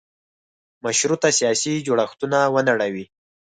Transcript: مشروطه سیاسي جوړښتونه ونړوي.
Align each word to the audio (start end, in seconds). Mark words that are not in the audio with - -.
مشروطه 0.85 1.27
سیاسي 1.39 1.73
جوړښتونه 1.87 2.37
ونړوي. 2.53 3.05